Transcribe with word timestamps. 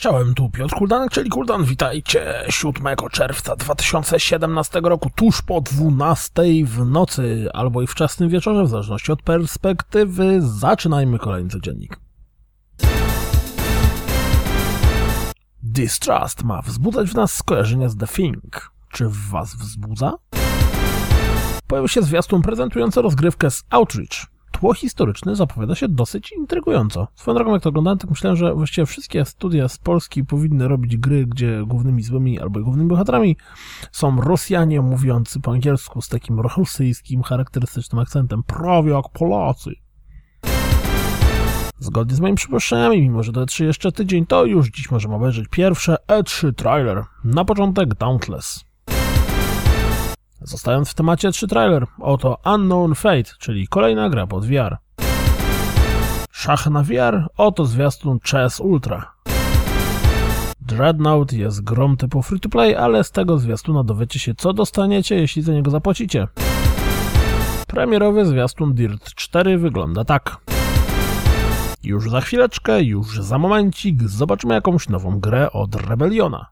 Czołem, 0.00 0.34
tu 0.34 0.50
Piotr 0.50 0.74
czyli 1.10 1.30
Kuldan. 1.30 1.64
Witajcie 1.64 2.44
7 2.48 2.96
czerwca 3.12 3.56
2017 3.56 4.80
roku, 4.80 5.10
tuż 5.14 5.42
po 5.42 5.60
12 5.60 6.42
w 6.64 6.86
nocy, 6.86 7.48
albo 7.52 7.82
i 7.82 7.86
wczesnym 7.86 8.28
wieczorze, 8.28 8.64
w 8.64 8.68
zależności 8.68 9.12
od 9.12 9.22
perspektywy. 9.22 10.38
Zaczynajmy 10.40 11.18
kolejny 11.18 11.50
codziennik. 11.50 12.00
Distrust 15.62 16.44
ma 16.44 16.62
wzbudzać 16.62 17.10
w 17.10 17.14
nas 17.14 17.34
skojarzenia 17.34 17.88
z 17.88 17.96
The 17.96 18.06
Thing. 18.06 18.70
Czy 18.92 19.08
w 19.08 19.28
was 19.30 19.56
wzbudza? 19.56 20.12
Pojawił 21.66 21.88
się 21.88 22.02
zwiastun 22.02 22.42
prezentujący 22.42 23.02
rozgrywkę 23.02 23.50
z 23.50 23.64
Outreach. 23.70 24.33
Tło 24.60 24.74
historyczne 24.74 25.36
zapowiada 25.36 25.74
się 25.74 25.88
dosyć 25.88 26.32
intrygująco. 26.32 27.08
Swoją 27.14 27.34
drogą, 27.34 27.52
jak 27.52 27.62
to 27.62 27.68
oglądałem, 27.68 27.98
tak 27.98 28.10
myślałem, 28.10 28.36
że 28.36 28.54
właściwie 28.54 28.86
wszystkie 28.86 29.24
studia 29.24 29.68
z 29.68 29.78
Polski 29.78 30.24
powinny 30.24 30.68
robić 30.68 30.96
gry, 30.96 31.26
gdzie 31.26 31.62
głównymi 31.66 32.02
złymi 32.02 32.40
albo 32.40 32.60
głównymi 32.60 32.88
bohaterami 32.88 33.36
są 33.92 34.20
Rosjanie 34.20 34.80
mówiący 34.80 35.40
po 35.40 35.52
angielsku 35.52 36.02
z 36.02 36.08
takim 36.08 36.40
rosyjskim, 36.40 37.22
charakterystycznym 37.22 37.98
akcentem, 37.98 38.42
prawie 38.42 38.92
jak 38.92 39.08
Polacy. 39.08 39.70
Zgodnie 41.78 42.16
z 42.16 42.20
moimi 42.20 42.36
przypuszczeniami, 42.36 43.02
mimo 43.02 43.22
że 43.22 43.32
do 43.32 43.44
E3 43.44 43.64
jeszcze 43.64 43.92
tydzień, 43.92 44.26
to 44.26 44.44
już 44.44 44.70
dziś 44.70 44.90
możemy 44.90 45.14
obejrzeć 45.14 45.48
pierwsze 45.50 45.96
E3 46.08 46.54
trailer. 46.54 47.04
Na 47.24 47.44
początek 47.44 47.94
Dauntless. 47.94 48.64
Zostając 50.44 50.90
w 50.90 50.94
temacie 50.94 51.30
3 51.30 51.48
trailer, 51.48 51.86
oto 52.00 52.38
Unknown 52.54 52.94
Fate, 52.94 53.30
czyli 53.38 53.68
kolejna 53.68 54.10
gra 54.10 54.26
pod 54.26 54.46
VR. 54.46 54.76
Szach 56.30 56.66
na 56.66 56.82
VR, 56.82 57.28
oto 57.36 57.64
zwiastun 57.64 58.18
Chess 58.30 58.60
Ultra. 58.60 59.12
Dreadnought 60.60 61.32
jest 61.32 61.64
grom 61.64 61.96
typu 61.96 62.22
free-to-play, 62.22 62.76
ale 62.76 63.04
z 63.04 63.10
tego 63.10 63.38
zwiastuna 63.38 63.84
dowiecie 63.84 64.18
się 64.18 64.34
co 64.34 64.52
dostaniecie, 64.52 65.14
jeśli 65.14 65.42
za 65.42 65.52
niego 65.52 65.70
zapłacicie. 65.70 66.28
Premierowy 67.66 68.26
zwiastun 68.26 68.74
Dirt 68.74 69.14
4 69.14 69.58
wygląda 69.58 70.04
tak. 70.04 70.36
Już 71.82 72.10
za 72.10 72.20
chwileczkę, 72.20 72.82
już 72.82 73.20
za 73.20 73.38
momencik 73.38 74.02
zobaczymy 74.02 74.54
jakąś 74.54 74.88
nową 74.88 75.20
grę 75.20 75.52
od 75.52 75.74
Rebelliona. 75.74 76.46